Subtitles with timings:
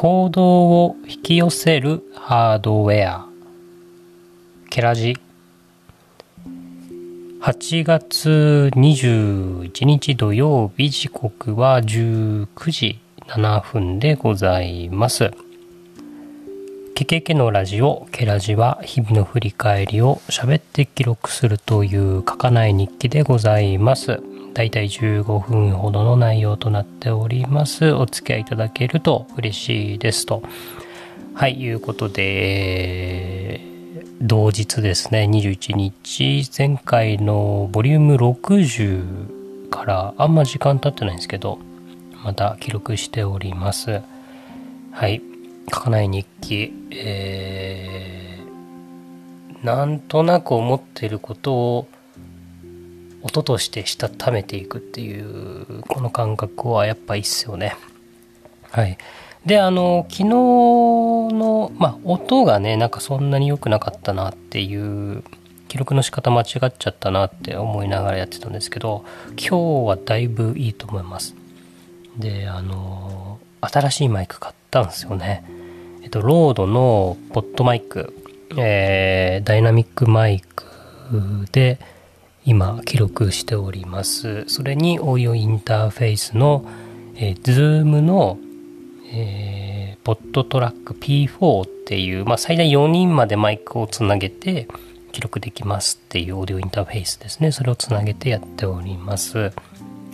[0.00, 0.42] 行動
[0.86, 3.26] を引き寄せるハードウェア。
[4.70, 5.14] ケラジ。
[7.42, 15.32] 8月21日土曜日時刻は19時7分でございます。
[16.94, 24.22] ケケケのラジオケラジは日々の振り返りを喋って記録するという書かない日記でございます。
[24.54, 27.92] だいたい15分ほどの内容となっております。
[27.92, 30.42] お付き合いいただけると嬉しいですと。
[31.34, 33.60] はい、いうことで、
[34.20, 41.58] 同日ですね、21日、前回のボリューム60からあんま時間経ってないんですけど、
[42.22, 44.02] また記録しております。
[44.92, 45.22] はい、
[45.72, 51.88] 書かない日記、えー、なんとなく思ってることを
[53.22, 57.76] 音としてしたためていくっていうこの感覚はやっぱいいっすよね。
[58.70, 58.98] はい。
[59.44, 65.24] で、あの、昨日の、まあ、音がね、なんかそんなに良くなかったなっていう、
[65.68, 69.04] 記録の仕方間違っちゃったなって思いながらやってたんですけど、
[69.38, 71.34] 今日はだいぶいいと思います。
[72.18, 75.44] で、あの、新しいマイク買ったんですよね。
[76.02, 78.14] えっと、 RODE の PodMic、
[78.58, 80.66] えー、ダイナミックマイク
[81.52, 81.78] で、
[82.44, 84.44] 今記録しております。
[84.48, 86.64] それにオーディオインターフェースの、
[87.16, 88.38] えー、Zoom の、
[89.12, 94.68] えー、ポットトラック P4 っていう、まあ、最大4人までマイクをつなげて
[95.12, 97.52] 記録できますっていうオーディオインターフェースですね。
[97.52, 99.52] それをつなげてやっております。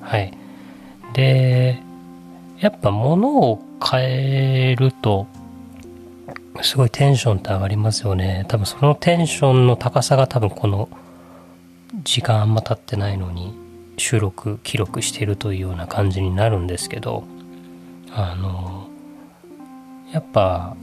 [0.01, 0.33] はい。
[1.13, 1.81] で、
[2.59, 5.27] やっぱ物を変えると
[6.63, 8.45] すごいテンションって上がりますよね。
[8.49, 10.89] 多分そのテンションの高さが多分この
[12.03, 13.55] 時間あんま経ってないのに
[13.97, 17.25] 収録記録してるというような感じになるんですけど
[18.13, 18.89] あの
[20.13, 20.77] やっぱ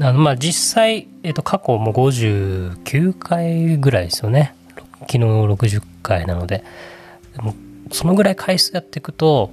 [0.00, 4.54] あのまあ実際、えっと、過去も59回ぐらいですよね。
[5.00, 6.64] 昨日60回なので。
[7.36, 7.54] でも
[7.92, 9.52] そのぐらい回数やっていくと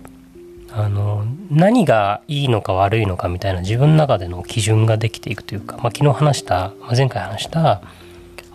[0.72, 7.81] あの何がいいのか悪いのかみたいな自分の中での基準ができていくというか、まあ、昨日話した、まあ、前回話した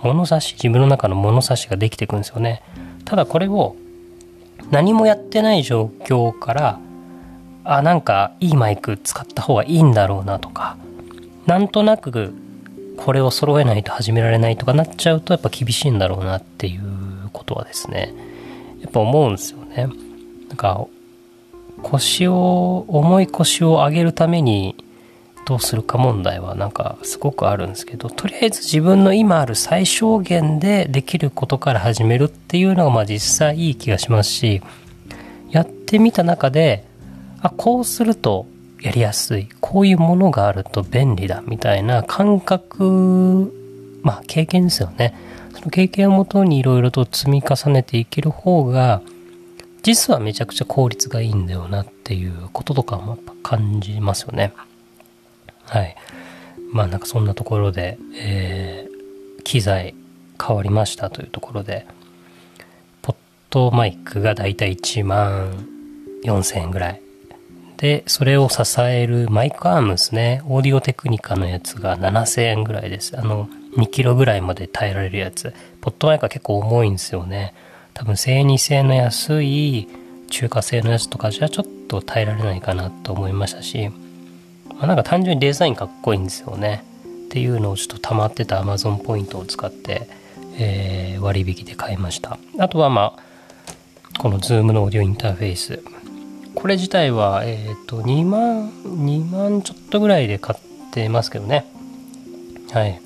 [0.03, 2.63] 物差し自分の中の物差しができていくんですよね。
[3.05, 3.77] ただこれを
[4.71, 6.81] 何もやってない状況から
[7.65, 10.77] あなんかいいマイク使った方がいいんだろうなとか
[11.47, 12.35] なんとなく
[12.97, 16.83] これを揃えないと始められないとかなっちゃうとやっぱ厳しいんだろうなっていう
[17.33, 18.15] ことはですね
[18.81, 19.89] やっぱ思うんですよね。
[20.49, 20.87] なんか
[21.83, 24.75] 腰を重い腰を上げるために
[25.47, 34.61] どうするか問題はなんかすごくあるんですけどとりあえず自分の今ある最小限でできることから始めるっていうのがまあ実際いい気がしますし
[35.51, 36.85] やってみた中で
[37.41, 38.47] あこうすると
[38.81, 43.53] やりやすいこういうものがあると便利だみたいな感覚
[44.03, 45.17] まあ経験ですよね
[45.55, 49.01] その経験をもとにいろいろと積み重ねていける方が
[49.85, 54.53] 実はめちゃくちゃ効率がいいんだよなっていうこととかもやっぱ感じますよね。
[55.67, 55.97] はい。
[56.73, 59.95] まあなんかそんなところで、えー、機材
[60.43, 61.87] 変わりましたというところで、
[63.03, 65.67] PodMic がだいたい1万
[66.25, 67.01] 4000円ぐらい。
[67.77, 70.43] で、それを支えるマイクアームですね。
[70.47, 73.19] オーディオテクニカのやつが7000円ぐらいです。
[73.19, 75.53] あの、2キロぐらいまで耐えられるやつ。
[75.83, 77.55] PodMic は結構重いんですよね。
[77.93, 79.89] 多分、性2製の安い
[80.31, 83.91] 中華製のやつとかじゃちょっと耐えられないかなと思いましたし、
[84.79, 86.85] まあ、なんか単純にデザインかっこいいんですよね。
[87.27, 90.09] っていうのをちょっと溜まってた Amazon ポイントを使って、
[90.59, 92.39] えー、割引で買いました。
[92.59, 95.83] あとはまあこの Zoom のオーディオインターフェース。
[96.55, 101.67] これ自体はえっ、ー、と2万2万ちょっとぐらいで買ってますけどね。
[102.73, 103.01] はい。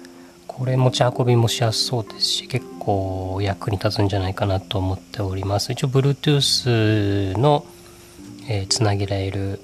[0.47, 5.72] これ持ち運びもしやすそうですし結構役に立つんじゃないかなと思っております。
[5.72, 7.65] 一応 Bluetooth の、
[8.48, 9.60] えー、つなげられる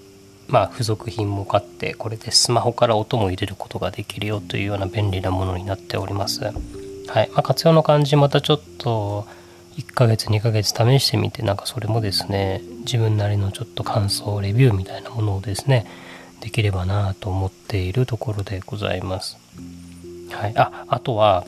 [0.49, 6.45] まあ、付属品も買ってこれでスマホから音も入れることができるよというような便利なものになっております。
[6.45, 6.51] は
[7.23, 9.27] いまあ、活用の感じまたちょっと
[9.77, 15.87] 1ヶ月2ヶ月試してみてなんかそれもですね自分なりのちょっと感想レビューみたいなものをですね
[16.41, 19.39] できればなと思っているところでございます。
[20.31, 21.47] はい、ああとは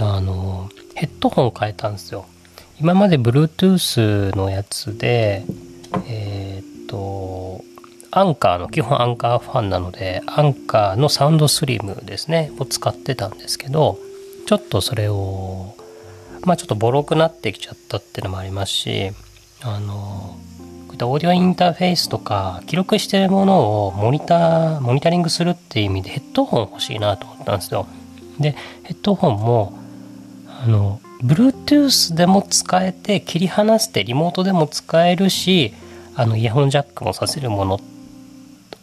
[0.00, 2.26] あのヘッドホン変えたんですよ。
[2.80, 5.44] 今まで Bluetooth のやつで
[6.06, 7.43] えー、っと
[8.16, 13.98] アンカーの基本アンカーファンなのでアンカーのサウンドスリムですねを使ってたんですけど
[14.46, 15.74] ちょっとそれを
[16.44, 19.10] まあちょっとボロくなってきちゃったっていうのもありますし
[19.62, 20.38] あの
[20.86, 27.88] こういったオーディオインターフェースとか記録してるものをモニターモニタリングするっていう意味でヘッドホン欲しいなと思ったんですよ。
[28.38, 28.52] で
[28.84, 29.76] ヘッドホンも
[30.62, 35.74] あの Bluetooth でも使えて切り離してリモートでも使えるし
[36.14, 37.93] あのイヤホンジャックもさせるものって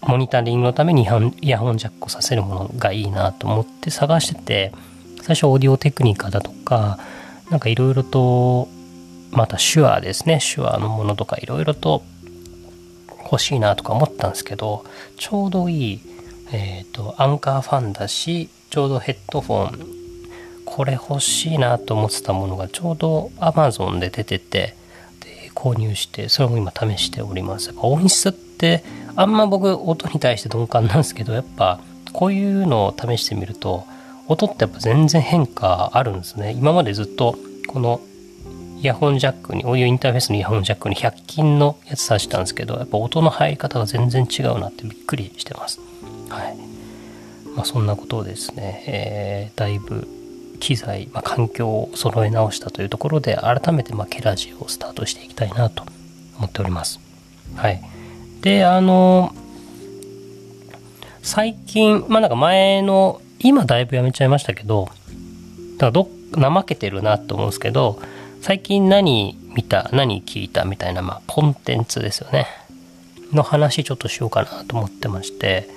[0.02, 1.08] モニタリングのために
[1.42, 4.74] イヤホンジャックをさせるものがいいなと思って探してて
[5.22, 6.98] 最初オーディオテクニカだとか
[7.50, 8.68] なんかいろいろと
[9.32, 10.40] また手話ですね。
[10.40, 12.04] 手話のものとかいろいろと
[13.24, 14.84] 欲しいなとか思ったんですけど
[15.18, 16.02] ちょうどいい、
[16.52, 19.88] えーと、アンカーファンだしちょうどヘッドフォン
[20.66, 24.76] これ欲しいなと思ってたものがちょうど Amazon で出てて
[25.22, 27.68] で購入してそれも今試しております。
[27.68, 28.84] やっぱ音質って
[29.16, 31.80] あんま僕音に対して鈍感なんですけどやっぱ
[32.14, 33.86] こういうのを試してみると
[34.28, 37.38] 音ってやっぱ全然変化あるんですね今までずっと
[37.68, 38.02] この
[38.82, 45.80] イヤホンジャックに、オーディオインターフェースのイヤホンジャックに100均のやつ挿したんですけど、やっぱ音の入り方が全然違うなってびっくりしてます。
[46.30, 46.58] はい。
[47.56, 50.08] まあそんなことをですね、えー、だいぶ
[50.60, 55.84] 機材、まあ、環境を揃え直したというところで、改めてまケラジをスタートしていきたいなと
[56.40, 57.00] 思っております。
[57.56, 57.91] はい。
[58.42, 59.34] で、あの、
[61.22, 64.90] 最近、まあなんか前の、今だいぶやめちゃいましたけど、
[65.78, 68.00] だからど怠けてるなと思うんですけど、
[68.42, 72.48] 最近何見た何聞いたみたいな、まあ、コンテンツですよね。
[73.34, 75.68] の話ちょっとしようかなと思ってまして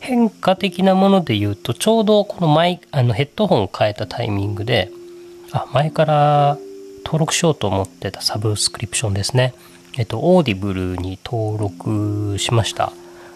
[0.00, 4.90] 変化的なもので言うとちょうどこのマイあのヘッドホンを変えたタイミングで
[5.52, 6.58] あ前から
[7.04, 9.54] 登録しようと思ってたサブスクリプションですね。
[9.98, 12.92] えっと Audible に登録しました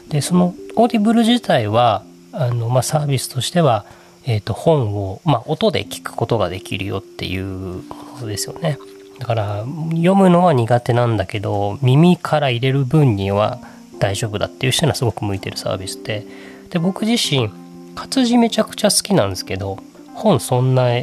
[0.09, 2.03] でその Audible 自体は
[2.33, 3.85] あの、まあ、サービスとしては
[4.31, 7.83] えーと、本を、まあ、音で聞くことができるよっていうも
[8.21, 8.79] のですよね。
[9.19, 13.59] だから読むのは苦手なんだけど耳から入れる分には
[13.99, 16.25] 大丈夫だっていう人にはすごく向いてるサービスで
[16.71, 17.51] で僕自身
[17.97, 19.79] 活字めちゃくちゃ好きなんですけど
[20.15, 21.03] 本そんな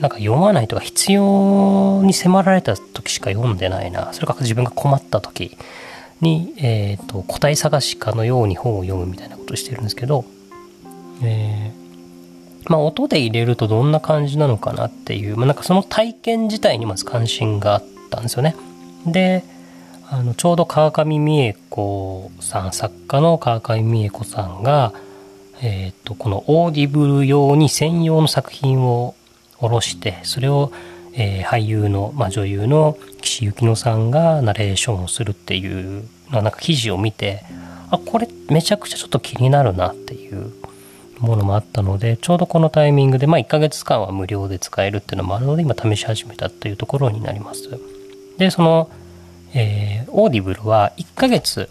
[0.00, 5.56] なんか読まないとか必要に迫られた時しか読んでないなそれか自分が困った時
[6.20, 10.24] に、えーと、答え探しかのように本を読むみたいなことをしてるんですけど、
[11.22, 11.80] えー
[12.70, 18.54] まあ、音で入れるとどんな感じなのかなっていう、まあ、なんかその体験自体にまず関心があったんですよね。
[19.06, 19.44] で
[20.08, 24.92] あのちょうど川上未映子さん作家の川上未映子さんが、
[25.62, 29.14] えーと、この Audible 用に専用の作品を
[29.60, 30.72] 下ろしてそれを、
[31.14, 37.42] えー、俳優の、まあ、女優の岸井ゆきのさんがナレーションをするっていうなんか記事を見て
[37.90, 40.52] あこれめちゃくちゃちょっと気になるなっていう
[41.20, 47.68] ものもあったので、ちょうどこのタイミングで、まあ1ヶ月間は無料で使えるっていうのもあるので、今試し始めたというところになります。
[48.38, 48.90] で、その、
[49.54, 51.68] えー、 Audible は1ヶ月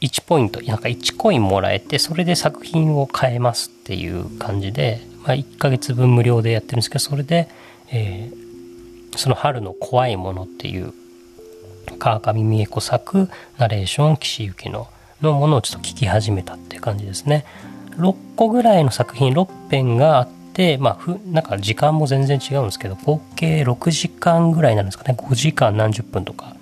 [0.00, 7.48] 1ポイント、なんか1コインもらえて、それで作品を買えますっていう感じで、まあ1ヶ月分無料でやってるんですけど、それで、
[7.90, 10.92] えー、その春の怖いものっていう、
[11.98, 13.28] 川上美恵子作、
[13.58, 14.88] ナレーション、岸由紀の
[15.20, 17.44] のものをちょっと聞き始めたっていう感じですね。
[17.96, 26.56] 6個ぐらいの作品6編があってまあふなんか時間も全然違うんですけど合計6時間ぐらいなんですかね5時間何十分とか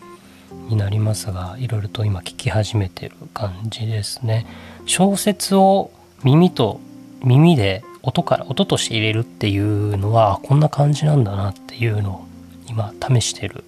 [0.68, 4.46] になりますがいろいろと今聞き始めてる感じですね
[4.86, 5.90] 小説を
[6.22, 6.80] 耳と
[7.22, 12.26] 耳で音から音として入れるっていうのはこんな感じなんだなっていうのを
[12.68, 13.64] 今試してる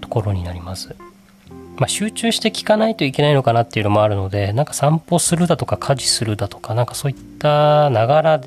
[0.00, 0.94] ところになります。
[1.76, 8.40] まあ、集中して聞かないといけないのかなっていうのもあるのでなんか散歩するだとか家事するだとかなんかそういったながら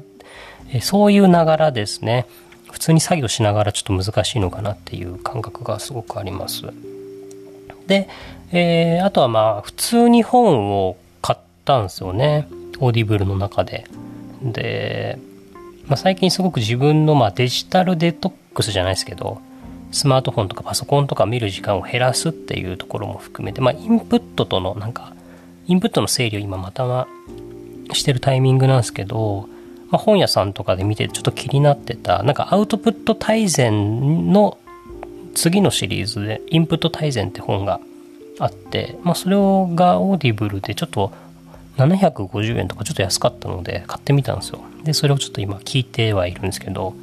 [0.81, 2.25] そういうながらですね。
[2.71, 6.63] 普通に作業しながらちょっと難しいのかなっていう感覚がすごくあります。
[7.87, 8.07] で、
[8.51, 12.47] えー、あとはまあ普通に本を買ったんですよね。
[12.79, 13.85] Audible の中で。
[14.41, 15.19] で、
[15.87, 19.41] まあ、最近すごく自分のまあデジタルデトックスじゃないですけど
[19.91, 25.13] スマートフォンとかパソコンとか見る時間を減らすっていうところも含めて、まあ、インプットとのなんか、
[25.67, 27.07] インプットの整理を今または
[27.93, 29.47] してるタイミングなんですけど、
[29.89, 34.57] まあ、本屋さんとかで見てちょっと気になってた、なんかアウトプット大全の
[35.35, 37.79] 次のシリーズで、インプット大全って本が
[38.39, 41.13] あって、まあ、それが Audible でちょっと
[41.77, 44.61] 750円とかちょっと安かったので買ってみたんですよ。
[44.83, 46.95] で、それをちょっと今聞いてはいるんですけど、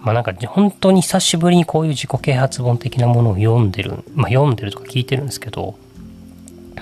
[0.00, 5.78] まあなんか本当に久しぶりにこういう自己啓発本的なものを読んでる、まあ読んでるとか聞いてるんですけど、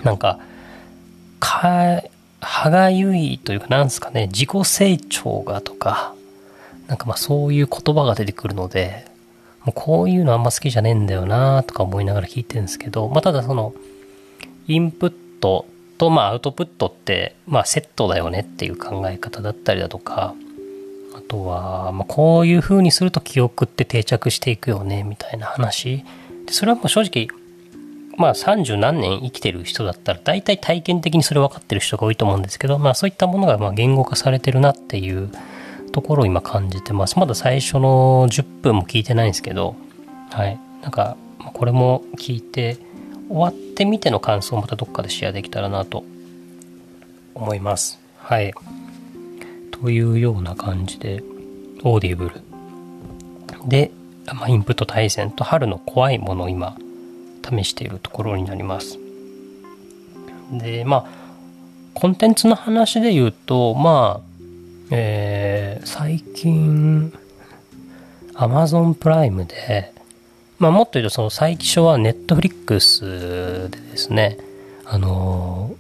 [0.03, 0.39] なんか、
[1.41, 2.03] か、
[2.41, 6.15] 歯がゆいというかなんですかね、自己成長がとか、
[6.87, 9.07] なんかまあそういう言葉が出てくるので、
[9.65, 13.75] もうこういうのあんま好きじゃねえんだよなとか思いながら聞いてるんですけど、まあただその、
[14.67, 15.67] インプット
[15.99, 20.35] と、まあ、アウトプットって、まあ、セットだよねっていう考え方だったりだとか
[21.15, 26.05] あとは、まあ、こういう風にすると記憶って定着していくよねみたいな話
[26.47, 27.29] でそれはもう正直
[28.19, 35.31] まあ30何年生きてる人だったら大体体験的にそれ分かってる人が多いと思うんですけど、まあそういったものがま言語化されてるなっていう
[35.93, 37.17] ところを今感じてます。
[37.17, 39.77] まだ最初の10分も聞いてないんですけど、
[40.31, 40.59] はい。
[40.83, 41.17] なんか
[41.53, 42.77] これも聞いて
[43.29, 46.05] 終わってみての感想をまたどっかでシェアできたらなと
[47.35, 48.01] 思います。
[48.17, 48.53] はい。
[49.71, 51.23] というような感じで、
[51.85, 52.41] Audible。
[53.67, 53.91] で、
[54.27, 56.77] まあ、インプット大全と春の怖いものを今
[57.49, 58.99] 試しているところになります。
[60.53, 61.07] で、まあ、
[61.95, 64.29] コンテンツの話で言うと、まあ、
[64.91, 67.13] えー、最近、
[68.35, 69.93] Amazon プライムで、
[70.59, 74.39] まあ、もっと言うと、その最初は Netflix でですね、
[74.85, 75.75] あの、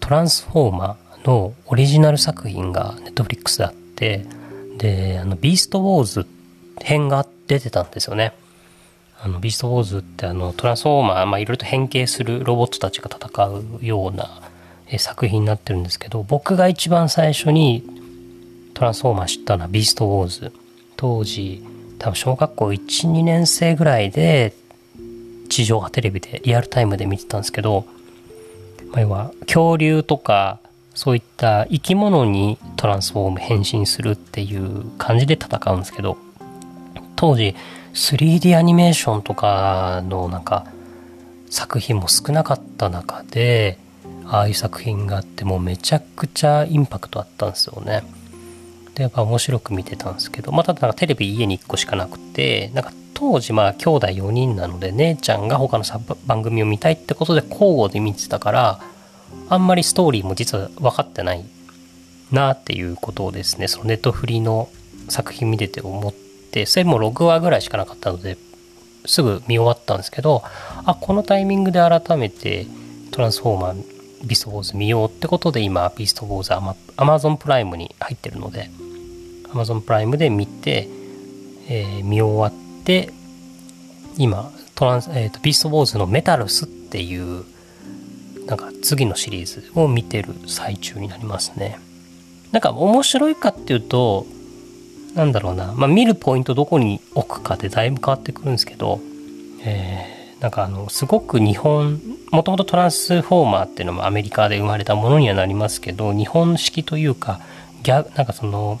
[0.00, 4.26] トランスフォーマーのオリジナル作品が Netflix であって、
[4.78, 6.26] で、あの、ビーストウォーズ
[6.80, 8.34] 編が出てたんですよね。
[9.18, 14.42] あのビーストウォーズってあのトランスフォーマー、まあ、いろいろと変形するロボットたちが戦うような
[14.98, 17.82] 作品になってるんですけど僕が一番最初に
[18.74, 20.52] トランスフォーマー知ったのはビーストウォーズ
[20.96, 21.64] 当時
[21.98, 24.54] 多分小学校12年生ぐらいで
[25.48, 27.86] 地上波テレビでリアルタイムで見てたんですけど、
[28.92, 30.58] ま、要は恐竜とか
[30.94, 36.16] そういった生き物にトランスフォーム変身するっていう感じで戦うんですけど
[37.16, 37.54] 当時
[37.94, 40.66] 3D アニメーションとかのなんか
[41.50, 43.78] 作品も少なかった中で
[44.26, 48.02] ああいう作品があってもうめちゃくちゃインパクトあったんですよね。
[48.96, 55.84] でやっぱ面白く見てたんですけどまあただなんかテレビ家に1個しかなくてなんか当時まあ兄弟4人なので姉ちゃんが他の
[56.26, 58.80] 番組を見たいってことで交互で見てたから
[59.50, 61.44] あんまりストーリーも実は分かってない
[62.32, 64.68] なっていうことをですねそのネットフリの
[65.08, 68.38] 作品見てて思ってそれも6話ぐらいしかなかったので
[69.04, 70.42] すぐ見終わったんですけど
[70.84, 72.66] あこのタイミングで改めて
[73.12, 73.84] トランスフォーマー
[74.24, 78.70] ビストウォーズ見ようってことで今ビストウォーズアマアマゾンプライムに入ってるので
[79.50, 80.88] アマゾンプライムで見て、
[81.68, 83.12] えー、見終わって
[84.18, 87.44] 今トランス、えーと、ビストウォーズのメタルスっていう
[88.46, 91.78] なんか次のシリーズを見てる最中になりますね。
[92.52, 94.26] なんか面白いかっていうと
[95.14, 99.00] なんだろうな、まあ、見るポイントどこに置くかでだいぶ変わってくるんですけど、
[99.62, 102.00] えー、なんかあのすごく日本
[102.30, 107.40] もともとトランスフォーマーっていうのもアメリカで生まれたものにはなりますけど日本式というか
[107.82, 108.78] ギャなんかその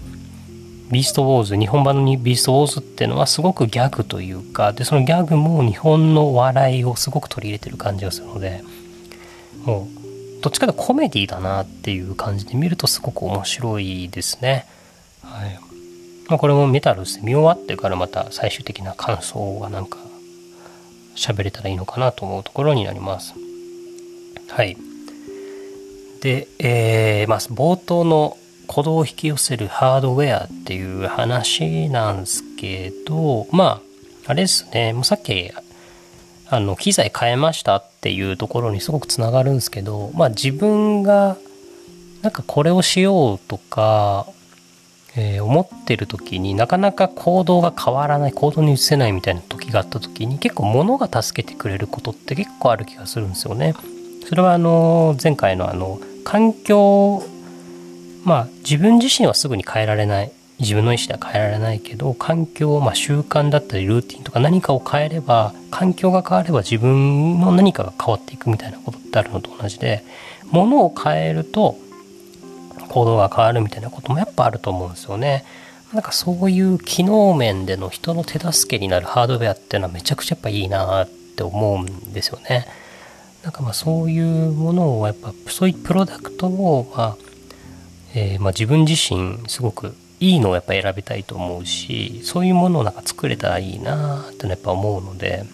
[0.90, 8.62] ビーストウォーズ日本版のビーストウォーズっていうのはすごくギャグというかでそのギャグも日本の笑いをすごく取り入れてる感じがするので
[9.64, 14.66] もうどっちかというとコメディだなっていう感じで見るとすごく面白いですね。
[15.22, 15.58] はい
[16.28, 19.98] まあ、これもメタルです見終わってからまた最終的な感想がなんか
[21.16, 23.34] 喋れたらいいのかなと思うところになります。
[24.48, 24.76] はい。
[26.20, 33.80] で、えー、まあ、冒頭の鼓動を引き寄せるハードウェアっていう話なんですけど、ま
[34.26, 35.50] あ、あれですね、もうさっき、
[36.48, 41.36] あの、機材変えましたっていうところにすごくつながるんですけど、まあ自分が、
[42.22, 44.26] なんかこれをしようとか、
[45.16, 53.74] えー、思ってる時になかなか行動が変わらない行動に移せないみたいな時があった時に結構物が助けてくれることって結構ある気がするんですよね。
[54.28, 57.22] それはあの前回のあの環境
[58.26, 70.02] まあ自分自身はすぐに変えられない自分の意思では変えられないけど環境、まあ、習慣だったりルーティンとか何かを変えれば環境が変われば自分の何かが変わっていくみたいなことってあるのと同じで
[70.50, 71.76] 物を変えると
[72.88, 75.44] 行動が変わるみたいなこともやっぱあると思うんですよね。
[75.92, 82.66] なんかそういう機能面での人の手助けになるハードウェアっていうのはめちゃくちゃやっぱいいなって思うんですよね。
[83.44, 87.16] なんかまあそういうものをやっぱそういうプロダクトをまあ、
[88.14, 95.44] えー、まあ自分自身すごくいいのをやっぱ選びたいと思うしそういうものをなんか作れたらいいなってやっぱ思うので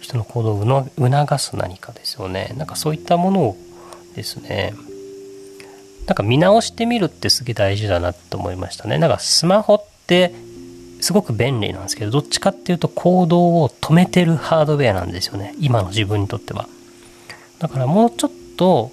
[0.00, 3.56] 人の行動を促す何かですよねなんかそういったものを
[4.14, 4.74] ですね
[6.08, 8.96] なんか見直してみるってすげえ大事だなと思いましたね。
[8.96, 10.32] なんかスマホって
[11.02, 15.54] すごく便利なんですけど、どっちかっていうと行動を止めてるハードウェアなんですよね。
[15.60, 16.66] 今の自分にとっては。
[17.58, 18.90] だからもうちょっと、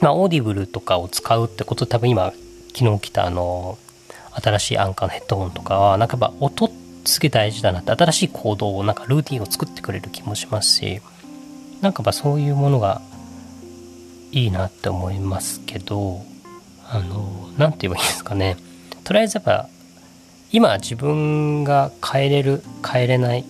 [0.00, 2.32] まあ、 Audible とかを使うってこと多分今、
[2.74, 3.78] 昨日来たあの、
[4.32, 6.70] 新しい Anker のヘッドホンとかは、なんかやっぱ音
[7.04, 11.00] すげえ大事だなって、新しい行動をなんかルーティンを作ってくれる気もしますし、
[11.80, 13.00] なんかまあそういうものが
[14.32, 16.20] いいなって思いますけど
[16.88, 18.56] あの何て言えばいいんですかね。
[19.04, 19.68] とりあえずやっぱ
[20.52, 23.44] 今自分が変えれる変えれない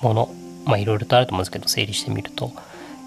[0.00, 2.52] ものまあいろいろとあると思うんですけど整理してみると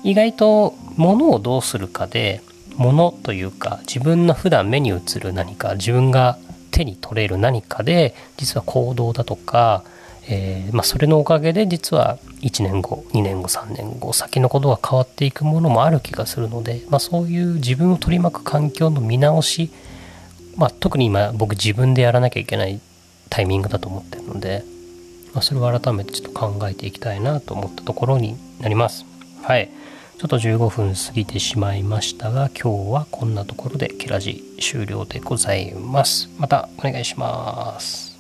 [0.04, 2.42] 意外と物をどうするかで
[2.78, 6.38] 物というか自分の普段目に映る何か自分が
[6.72, 9.84] 手に取れる何かで実は行動だとか、
[10.28, 19.72] えー、まあ、それのおかげで実は1年後2年後3年後先のことが変わっていくものもある気がするので、まあ、そういう自分を取り巻く環境の見直し、
[20.58, 22.80] まあ、特に今僕自分でやらなきゃいけない
[23.30, 24.64] タイミングだと思ってるので、
[25.34, 29.11] まあ、それを改めてちょっと考えていきたいなと思ったところになります。
[29.42, 29.70] はい。
[30.18, 36.30] ちょっと15分過ぎてしまいましたが、今日はこんなところでケラジ終了でございます。
[36.38, 38.11] またお願いします。